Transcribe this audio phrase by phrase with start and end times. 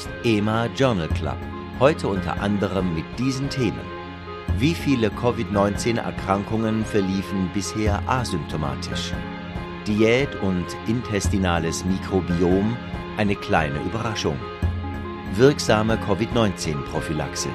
[0.00, 1.36] Podcast, EMA Journal Club.
[1.78, 3.80] Heute unter anderem mit diesen Themen.
[4.58, 9.12] Wie viele Covid-19-Erkrankungen verliefen bisher asymptomatisch?
[9.86, 12.76] Diät und intestinales Mikrobiom
[13.16, 14.38] eine kleine Überraschung.
[15.34, 17.48] Wirksame Covid-19-Prophylaxe.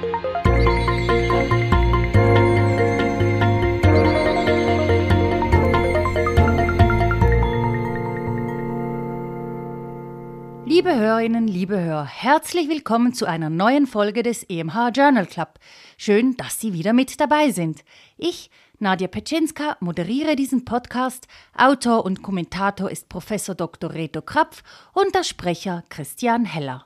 [11.26, 15.58] Hörerinnen, liebe Hörer, herzlich willkommen zu einer neuen Folge des EMH Journal Club.
[15.98, 17.84] Schön, dass Sie wieder mit dabei sind.
[18.16, 21.28] Ich, Nadja Petschinska, moderiere diesen Podcast.
[21.58, 23.96] Autor und Kommentator ist Professor Dr.
[23.96, 24.62] Reto Krapf
[24.94, 26.86] und der Sprecher Christian Heller.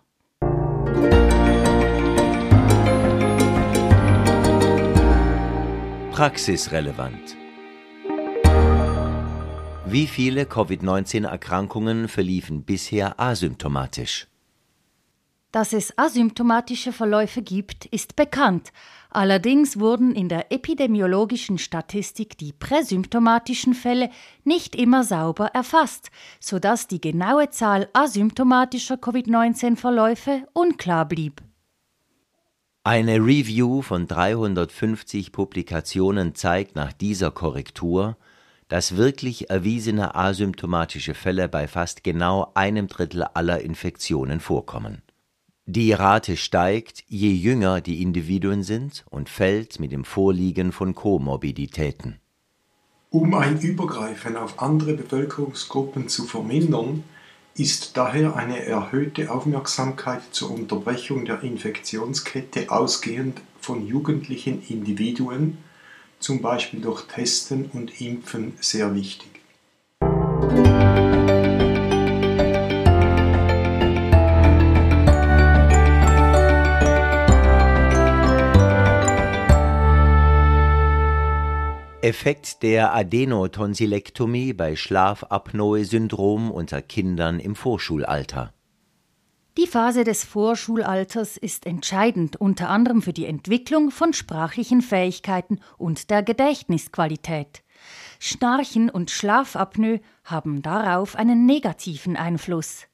[6.13, 7.35] Praxisrelevant.
[9.91, 14.27] Wie viele Covid-19-Erkrankungen verliefen bisher asymptomatisch?
[15.51, 18.71] Dass es asymptomatische Verläufe gibt, ist bekannt.
[19.09, 24.11] Allerdings wurden in der epidemiologischen Statistik die präsymptomatischen Fälle
[24.43, 31.41] nicht immer sauber erfasst, sodass die genaue Zahl asymptomatischer Covid-19-Verläufe unklar blieb.
[32.83, 38.17] Eine Review von 350 Publikationen zeigt nach dieser Korrektur,
[38.69, 45.01] dass wirklich erwiesene asymptomatische Fälle bei fast genau einem Drittel aller Infektionen vorkommen.
[45.65, 52.19] Die Rate steigt, je jünger die Individuen sind und fällt mit dem Vorliegen von Komorbiditäten.
[53.11, 57.03] Um ein Übergreifen auf andere Bevölkerungsgruppen zu vermindern,
[57.55, 65.57] ist daher eine erhöhte Aufmerksamkeit zur Unterbrechung der Infektionskette ausgehend von jugendlichen Individuen
[66.19, 69.39] zum Beispiel durch Testen und Impfen, sehr wichtig.
[82.01, 88.53] Effekt der Adenotonsilektomie bei Schlafapnoe-Syndrom unter Kindern im Vorschulalter.
[89.59, 96.09] Die Phase des Vorschulalters ist entscheidend unter anderem für die Entwicklung von sprachlichen Fähigkeiten und
[96.09, 97.61] der Gedächtnisqualität.
[98.19, 102.85] Schnarchen und Schlafapnoe haben darauf einen negativen Einfluss.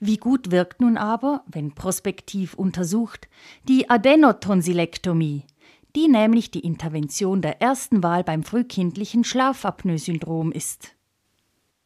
[0.00, 3.28] Wie gut wirkt nun aber, wenn prospektiv untersucht,
[3.68, 5.44] die Adenotonsilektomie,
[5.94, 10.96] die nämlich die Intervention der ersten Wahl beim frühkindlichen Schlafapnoe-Syndrom ist.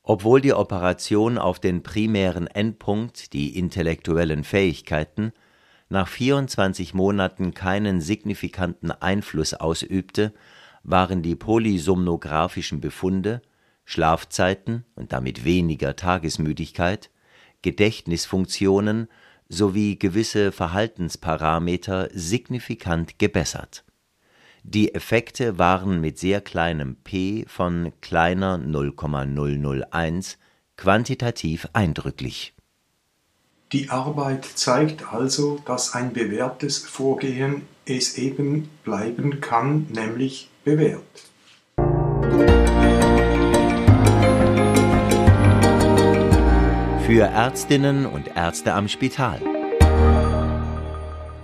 [0.09, 5.33] Obwohl die Operation auf den primären Endpunkt, die intellektuellen Fähigkeiten,
[5.89, 10.33] nach 24 Monaten keinen signifikanten Einfluss ausübte,
[10.85, 13.43] waren die polysomnographischen Befunde,
[13.85, 17.11] Schlafzeiten und damit weniger Tagesmüdigkeit,
[17.63, 19.09] Gedächtnisfunktionen
[19.49, 23.86] sowie gewisse Verhaltensparameter signifikant gebessert
[24.69, 30.39] die Effekte waren mit sehr kleinem p von kleiner 0,001
[30.77, 32.53] quantitativ eindrücklich.
[33.71, 41.05] Die Arbeit zeigt also, dass ein bewährtes Vorgehen es eben bleiben kann, nämlich bewährt.
[47.07, 49.41] Für Ärztinnen und Ärzte am Spital.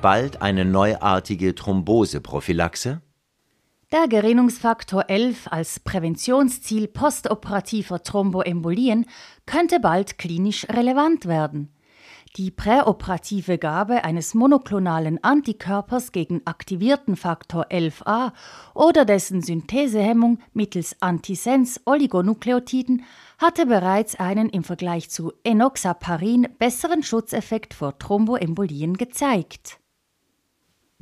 [0.00, 3.00] Bald eine neuartige Thromboseprophylaxe
[3.92, 9.04] der Gerinnungsfaktor 11 als Präventionsziel postoperativer Thromboembolien
[9.44, 11.74] könnte bald klinisch relevant werden.
[12.36, 18.32] Die präoperative Gabe eines monoklonalen Antikörpers gegen aktivierten Faktor 11a
[18.72, 23.04] oder dessen Synthesehemmung mittels Antisens-Oligonukleotiden
[23.36, 29.81] hatte bereits einen im Vergleich zu Enoxaparin besseren Schutzeffekt vor Thromboembolien gezeigt.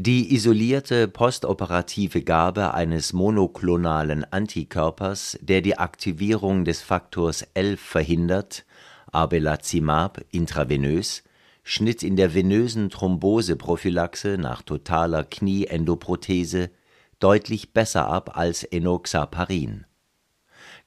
[0.03, 8.65] Die isolierte postoperative Gabe eines monoklonalen Antikörpers, der die Aktivierung des Faktors 11 verhindert
[9.13, 11.23] (Abelazimab intravenös),
[11.65, 16.71] schnitt in der venösen Thromboseprophylaxe nach totaler Knieendoprothese
[17.19, 19.85] deutlich besser ab als Enoxaparin.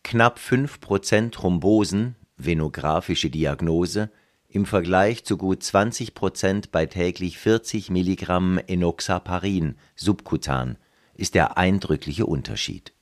[0.04, 4.10] Knapp 5% Thrombosen (venographische Diagnose
[4.54, 10.78] im Vergleich zu gut 20 Prozent bei täglich 40 Milligramm Enoxaparin subkutan
[11.16, 12.94] ist der eindrückliche Unterschied.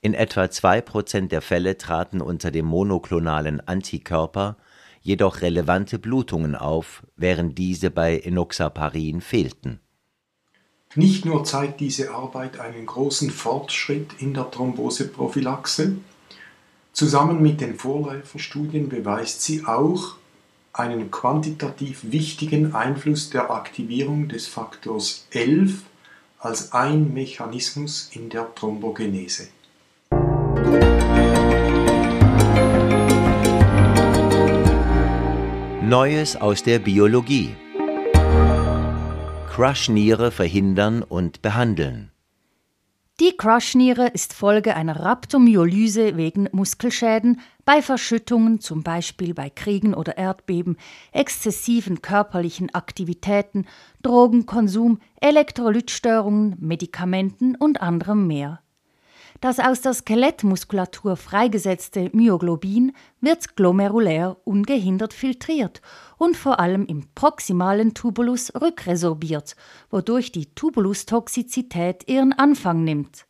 [0.00, 4.56] In etwa zwei Prozent der Fälle traten unter dem monoklonalen Antikörper
[5.02, 9.80] jedoch relevante Blutungen auf, während diese bei Enoxaparin fehlten.
[10.94, 15.96] Nicht nur zeigt diese Arbeit einen großen Fortschritt in der Thromboseprophylaxe,
[16.92, 20.16] zusammen mit den Vorläuferstudien beweist sie auch,
[20.72, 25.82] einen quantitativ wichtigen Einfluss der Aktivierung des Faktors 11
[26.38, 29.48] als ein Mechanismus in der Thrombogenese.
[35.82, 37.56] Neues aus der Biologie.
[39.48, 42.12] Crush-Niere verhindern und behandeln.
[43.20, 50.16] Die Crush-Niere ist Folge einer Rhabdomyolyse wegen Muskelschäden bei Verschüttungen, zum Beispiel bei Kriegen oder
[50.16, 50.78] Erdbeben,
[51.12, 53.66] exzessiven körperlichen Aktivitäten,
[54.00, 58.62] Drogenkonsum, Elektrolytstörungen, Medikamenten und anderem mehr.
[59.40, 62.92] Das aus der Skelettmuskulatur freigesetzte Myoglobin
[63.22, 65.80] wird glomerulär ungehindert filtriert
[66.18, 69.56] und vor allem im proximalen Tubulus rückresorbiert,
[69.88, 73.26] wodurch die Tubulustoxizität ihren Anfang nimmt.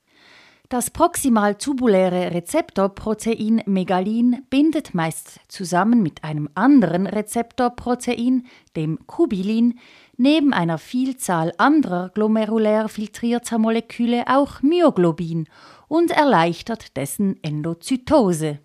[0.69, 8.47] Das proximal-tubuläre Rezeptorprotein Megalin bindet meist zusammen mit einem anderen Rezeptorprotein,
[8.77, 9.81] dem Kubilin,
[10.17, 15.49] neben einer Vielzahl anderer glomerulär filtrierter Moleküle auch Myoglobin
[15.91, 18.61] und erleichtert dessen Endozytose.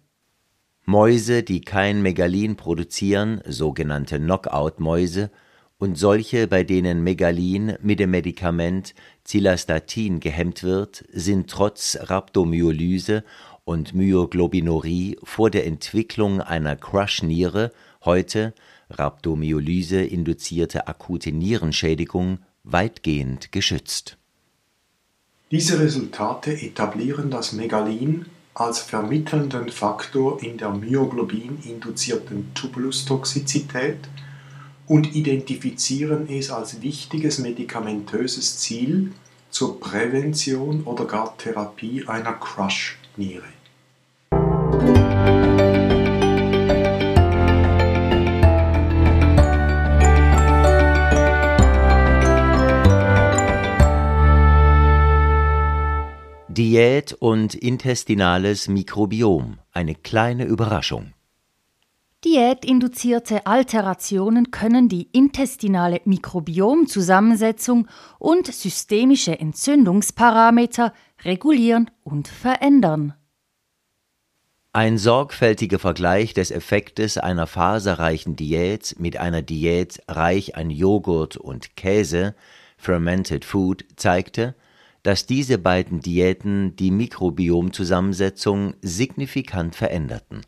[0.86, 5.32] Mäuse, die kein Megalin produzieren, sogenannte Knockout-Mäuse,
[5.80, 8.94] und solche, bei denen Megalin mit dem Medikament
[9.26, 13.24] Cilastatin gehemmt wird, sind trotz Rhabdomyolyse
[13.64, 17.72] und Myoglobinurie vor der Entwicklung einer Crush-Niere
[18.06, 18.54] heute
[18.92, 24.20] Rhabdomyolyse induzierte akute Nierenschädigung weitgehend geschützt
[25.56, 34.00] diese Resultate etablieren das Megalin als vermittelnden Faktor in der Myoglobin-induzierten Tubulustoxizität
[34.86, 39.14] und identifizieren es als wichtiges medikamentöses Ziel
[39.50, 43.55] zur Prävention oder gar Therapie einer Crush-Niere
[56.56, 59.60] Diät und intestinales Mikrobiom.
[59.74, 61.12] Eine kleine Überraschung.
[62.24, 70.94] Diätinduzierte Alterationen können die intestinale Mikrobiomzusammensetzung und systemische Entzündungsparameter
[71.26, 73.16] regulieren und verändern.
[74.72, 81.76] Ein sorgfältiger Vergleich des Effektes einer faserreichen Diät mit einer Diät reich an Joghurt und
[81.76, 82.34] Käse,
[82.78, 84.56] Fermented Food, zeigte,
[85.06, 90.42] dass diese beiden Diäten die Mikrobiomzusammensetzung signifikant veränderten.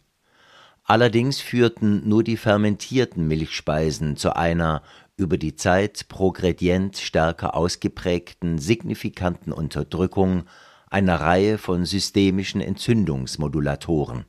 [0.84, 4.82] Allerdings führten nur die fermentierten Milchspeisen zu einer
[5.16, 10.46] über die Zeit progredient stärker ausgeprägten signifikanten Unterdrückung
[10.90, 14.26] einer Reihe von systemischen Entzündungsmodulatoren.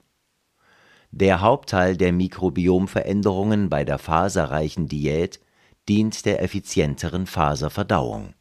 [1.10, 5.40] Der Hauptteil der Mikrobiomveränderungen bei der faserreichen Diät
[5.88, 8.34] dient der effizienteren Faserverdauung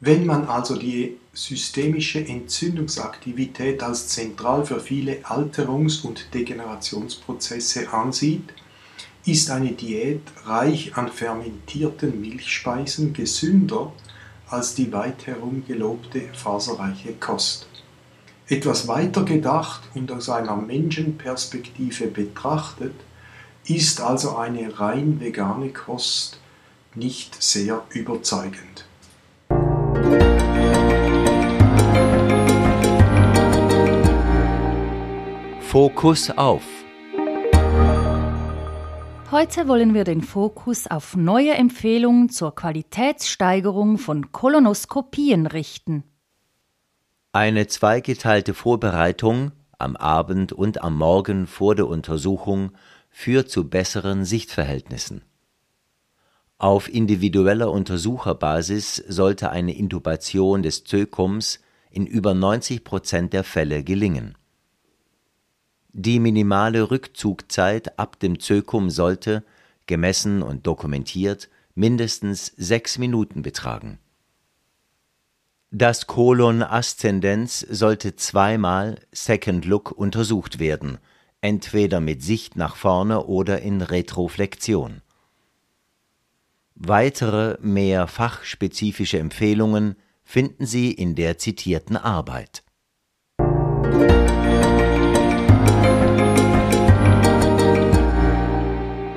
[0.00, 8.52] wenn man also die systemische Entzündungsaktivität als zentral für viele Alterungs- und Degenerationsprozesse ansieht,
[9.24, 13.92] ist eine Diät reich an fermentierten Milchspeisen gesünder
[14.48, 17.66] als die weit herum gelobte faserreiche Kost.
[18.48, 22.94] Etwas weiter gedacht und aus einer Menschenperspektive betrachtet,
[23.64, 26.38] ist also eine rein vegane Kost
[26.94, 28.86] nicht sehr überzeugend.
[35.76, 36.62] Fokus auf.
[39.30, 46.04] Heute wollen wir den Fokus auf neue Empfehlungen zur Qualitätssteigerung von Kolonoskopien richten.
[47.32, 52.72] Eine zweigeteilte Vorbereitung am Abend und am Morgen vor der Untersuchung
[53.10, 55.22] führt zu besseren Sichtverhältnissen.
[56.58, 61.60] Auf individueller Untersucherbasis sollte eine Intubation des Zökums
[61.90, 64.38] in über 90 Prozent der Fälle gelingen.
[65.92, 69.44] Die minimale Rückzugzeit ab dem Zökum sollte,
[69.86, 73.98] gemessen und dokumentiert, mindestens sechs Minuten betragen.
[75.70, 80.98] Das Kolon Aszendenz sollte zweimal Second Look untersucht werden,
[81.42, 85.02] entweder mit Sicht nach vorne oder in Retroflexion.
[86.78, 92.64] Weitere, mehr fachspezifische Empfehlungen finden Sie in der zitierten Arbeit.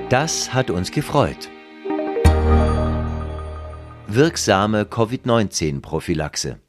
[0.07, 1.49] Das hat uns gefreut.
[4.07, 6.59] Wirksame Covid-19-Prophylaxe.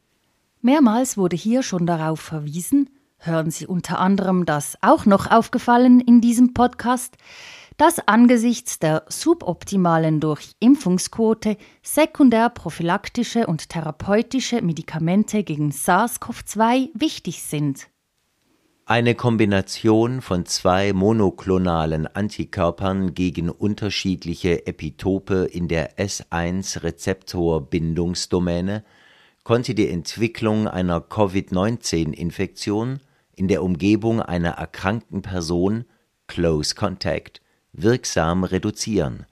[0.60, 6.20] Mehrmals wurde hier schon darauf verwiesen, hören Sie unter anderem das auch noch aufgefallen in
[6.20, 7.16] diesem Podcast,
[7.80, 17.88] dass angesichts der suboptimalen Durchimpfungsquote sekundärprophylaktische und therapeutische Medikamente gegen SARS-CoV-2 wichtig sind.
[18.84, 28.84] Eine Kombination von zwei monoklonalen Antikörpern gegen unterschiedliche Epitope in der S1-Rezeptorbindungsdomäne
[29.42, 33.00] konnte die Entwicklung einer Covid-19-Infektion
[33.34, 35.86] in der Umgebung einer erkrankten Person
[36.26, 37.40] (Close Contact)
[37.72, 39.26] wirksam reduzieren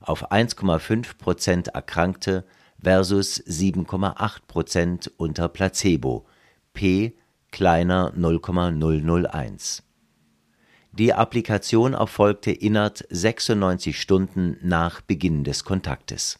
[0.00, 2.44] auf 1,5 Prozent Erkrankte
[2.80, 6.26] versus 7,8 Prozent unter Placebo
[6.72, 7.14] (p
[7.50, 9.82] kleiner 0,001).
[10.92, 16.38] Die Applikation erfolgte innerhalb 96 Stunden nach Beginn des Kontaktes.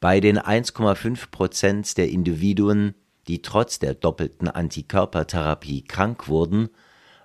[0.00, 2.94] Bei den 1,5 Prozent der Individuen,
[3.28, 6.70] die trotz der doppelten Antikörpertherapie krank wurden,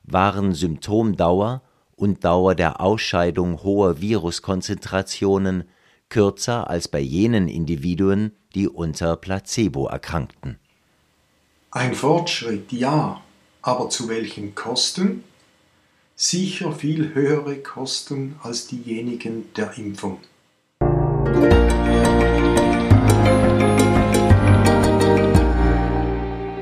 [0.03, 1.63] waren Symptomdauer
[1.97, 5.65] und Dauer der Ausscheidung hoher Viruskonzentrationen
[6.09, 10.57] kürzer als bei jenen Individuen, die unter Placebo erkrankten.
[11.71, 13.21] Ein Fortschritt, ja,
[13.61, 15.23] aber zu welchen Kosten?
[16.15, 20.19] Sicher viel höhere Kosten als diejenigen der Impfung.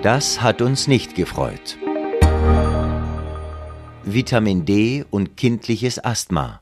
[0.01, 1.77] Das hat uns nicht gefreut.
[4.07, 6.61] Vitamin D und kindliches Asthma.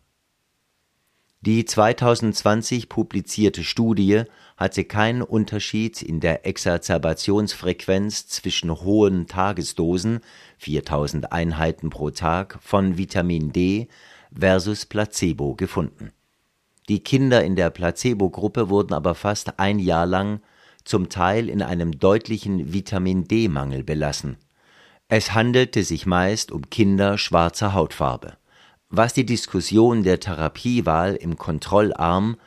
[1.42, 4.24] Die 2020 publizierte Studie
[4.56, 10.22] hatte keinen Unterschied in der Exazerbationsfrequenz zwischen hohen Tagesdosen
[10.60, 13.90] (4000 Einheiten pro Tag) von Vitamin D
[14.34, 16.14] versus Placebo gefunden.
[16.88, 20.40] Die Kinder in der Placebogruppe wurden aber fast ein Jahr lang
[20.86, 24.38] zum Teil in einem deutlichen Vitamin-D-Mangel belassen
[25.16, 28.36] es handelte sich meist um Kinder schwarzer Hautfarbe,
[28.90, 32.38] was die Diskussion der Therapiewahl im Kontrollarm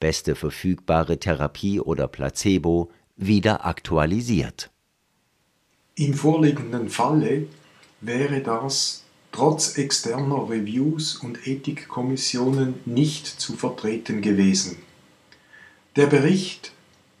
[0.00, 4.70] (beste verfügbare Therapie oder Placebo) wieder aktualisiert.
[5.96, 7.46] Im vorliegenden Falle
[8.00, 14.78] wäre das trotz externer Reviews und Ethikkommissionen nicht zu vertreten gewesen.
[15.96, 16.72] Der Bericht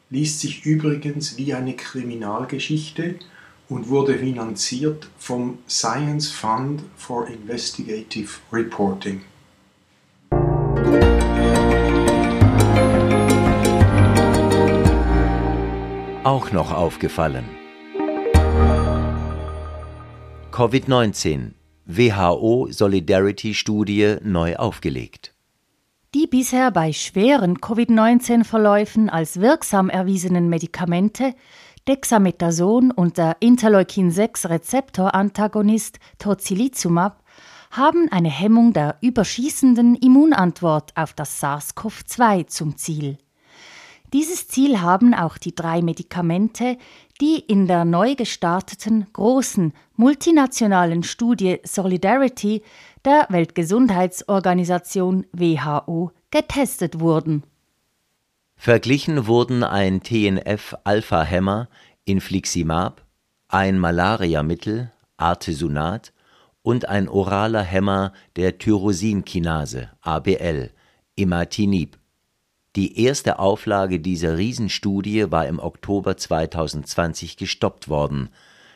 [0.08, 3.16] liest sich übrigens wie eine Kriminalgeschichte
[3.68, 9.22] und wurde finanziert vom Science Fund for Investigative Reporting.
[16.24, 17.44] Auch noch aufgefallen.
[20.50, 21.52] Covid-19
[21.86, 25.34] WHO Solidarity Studie neu aufgelegt.
[26.14, 31.34] Die bisher bei schweren Covid-19-Verläufen als wirksam erwiesenen Medikamente
[31.86, 37.22] Dexamethason und der Interleukin-6-Rezeptorantagonist Tocilizumab
[37.72, 43.18] haben eine Hemmung der überschießenden Immunantwort auf das SARS-CoV-2 zum Ziel.
[44.14, 46.78] Dieses Ziel haben auch die drei Medikamente,
[47.20, 52.62] die in der neu gestarteten großen multinationalen Studie Solidarity
[53.04, 57.42] der Weltgesundheitsorganisation WHO getestet wurden
[58.56, 61.68] Verglichen wurden ein TNF-Alpha-Hemmer
[62.04, 63.04] Infliximab,
[63.48, 66.12] ein Malariamittel Artesunat
[66.62, 70.70] und ein oraler Hemmer der Tyrosinkinase (ABL)
[71.14, 71.98] Imatinib.
[72.76, 78.30] Die erste Auflage dieser Riesenstudie war im Oktober 2020 gestoppt worden,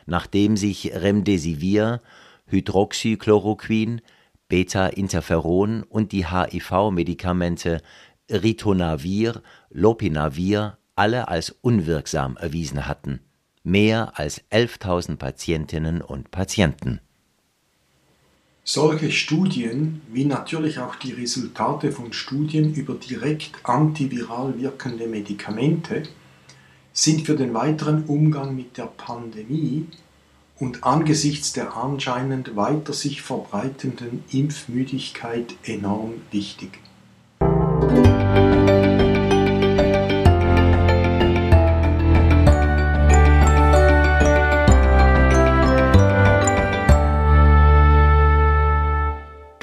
[0.07, 2.01] nachdem sich Remdesivir,
[2.47, 4.01] Hydroxychloroquin,
[4.49, 7.83] Beta-Interferon und die HIV-Medikamente
[8.31, 13.21] Ritonavir, Lopinavir alle als unwirksam erwiesen hatten,
[13.63, 17.01] mehr als 11.000 Patientinnen und Patienten.
[18.65, 26.03] Solche Studien, wie natürlich auch die Resultate von Studien über direkt antiviral wirkende Medikamente,
[26.93, 29.87] sind für den weiteren Umgang mit der Pandemie
[30.59, 36.81] und angesichts der anscheinend weiter sich verbreitenden Impfmüdigkeit enorm wichtig.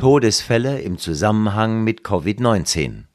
[0.06, 3.06] Todesfälle im Zusammenhang mit Covid-19.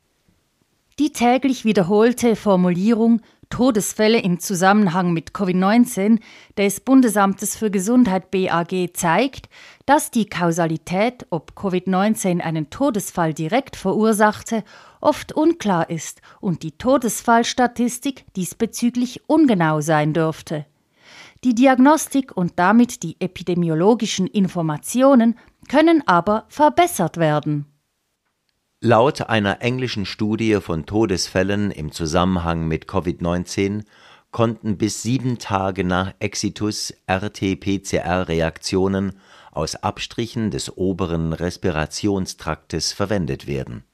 [0.98, 6.18] Die täglich wiederholte Formulierung Todesfälle im Zusammenhang mit Covid-19
[6.58, 9.48] des Bundesamtes für Gesundheit BAG zeigt,
[9.86, 14.64] dass die Kausalität, ob Covid-19 einen Todesfall direkt verursachte,
[15.00, 20.66] oft unklar ist und die Todesfallstatistik diesbezüglich ungenau sein dürfte.
[21.42, 27.64] Die Diagnostik und damit die epidemiologischen Informationen können aber verbessert werden.
[28.82, 33.84] Laut einer englischen Studie von Todesfällen im Zusammenhang mit Covid-19
[34.30, 39.18] konnten bis sieben Tage nach Exitus RT-PCR-Reaktionen
[39.50, 43.84] aus Abstrichen des oberen Respirationstraktes verwendet werden.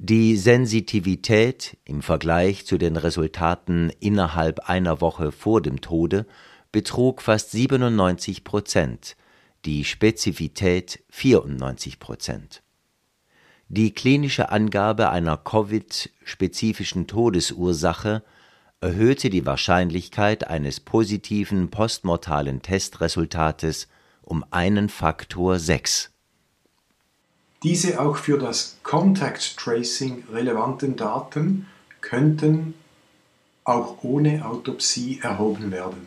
[0.00, 6.24] Die Sensitivität im Vergleich zu den Resultaten innerhalb einer Woche vor dem Tode
[6.70, 9.16] betrug fast 97 Prozent,
[9.64, 12.62] die Spezifität 94 Prozent.
[13.66, 18.22] Die klinische Angabe einer Covid-spezifischen Todesursache
[18.80, 23.88] erhöhte die Wahrscheinlichkeit eines positiven postmortalen Testresultates
[24.22, 26.12] um einen Faktor 6.
[27.64, 31.66] Diese auch für das Contact Tracing relevanten Daten
[32.00, 32.74] könnten
[33.64, 36.06] auch ohne Autopsie erhoben werden.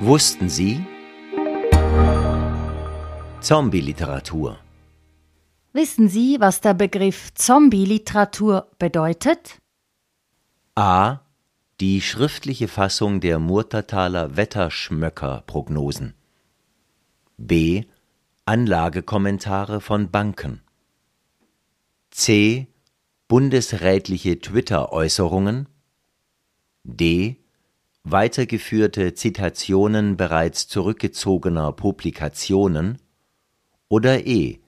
[0.00, 0.82] Wussten Sie?
[3.40, 4.58] Zombie-Literatur.
[5.74, 9.58] Wissen Sie, was der Begriff Zombie-Literatur bedeutet?
[10.74, 11.18] A.
[11.80, 16.14] Die schriftliche Fassung der Murtertaler Wetterschmöcker-Prognosen.
[17.36, 17.84] B.
[18.46, 20.60] Anlagekommentare von Banken.
[22.10, 22.66] C.
[23.28, 25.68] Bundesrätliche Twitter-Äußerungen.
[26.82, 27.36] D
[28.02, 32.98] weitergeführte Zitationen bereits zurückgezogener Publikationen
[33.88, 34.58] oder e.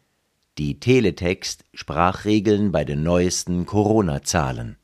[0.59, 4.77] die Teletext-Sprachregeln bei den neuesten Corona-Zahlen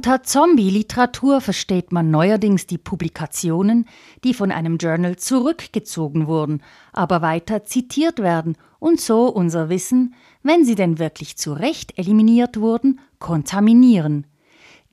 [0.00, 3.86] Unter Zombie-Literatur versteht man neuerdings die Publikationen,
[4.24, 6.62] die von einem Journal zurückgezogen wurden,
[6.94, 12.58] aber weiter zitiert werden und so unser Wissen, wenn sie denn wirklich zu Recht eliminiert
[12.58, 14.26] wurden, kontaminieren.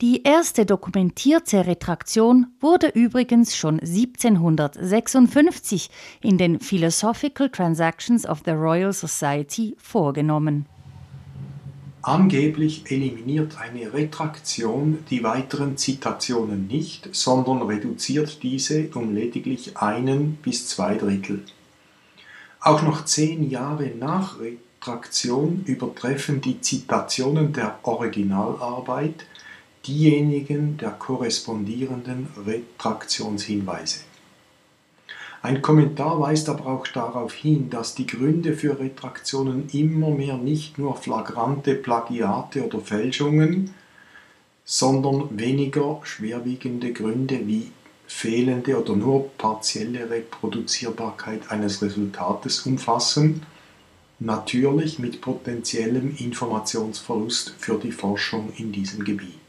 [0.02, 5.88] Die erste dokumentierte Retraktion wurde übrigens schon 1756
[6.20, 10.66] in den Philosophical Transactions of the Royal Society vorgenommen.
[12.02, 20.68] Angeblich eliminiert eine Retraktion die weiteren Zitationen nicht, sondern reduziert diese um lediglich einen bis
[20.68, 21.42] zwei Drittel.
[22.60, 29.26] Auch noch zehn Jahre nach Retraktion übertreffen die Zitationen der Originalarbeit
[29.86, 34.00] diejenigen der korrespondierenden Retraktionshinweise.
[35.40, 40.78] Ein Kommentar weist aber auch darauf hin, dass die Gründe für Retraktionen immer mehr nicht
[40.78, 43.72] nur flagrante Plagiate oder Fälschungen,
[44.64, 47.70] sondern weniger schwerwiegende Gründe wie
[48.08, 53.42] fehlende oder nur partielle Reproduzierbarkeit eines Resultates umfassen,
[54.18, 59.47] natürlich mit potenziellem Informationsverlust für die Forschung in diesem Gebiet.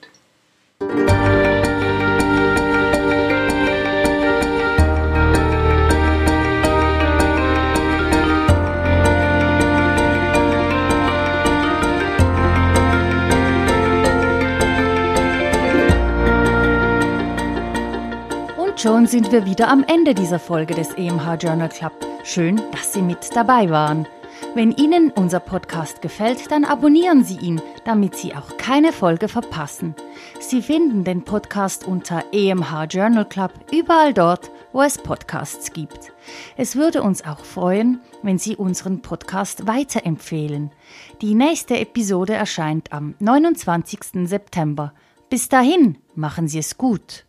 [18.79, 21.91] Schon sind wir wieder am Ende dieser Folge des EMH Journal Club.
[22.23, 24.07] Schön, dass Sie mit dabei waren.
[24.55, 29.95] Wenn Ihnen unser Podcast gefällt, dann abonnieren Sie ihn, damit Sie auch keine Folge verpassen.
[30.39, 36.13] Sie finden den Podcast unter EMH Journal Club überall dort, wo es Podcasts gibt.
[36.55, 40.71] Es würde uns auch freuen, wenn Sie unseren Podcast weiterempfehlen.
[41.21, 44.25] Die nächste Episode erscheint am 29.
[44.25, 44.93] September.
[45.29, 47.28] Bis dahin, machen Sie es gut.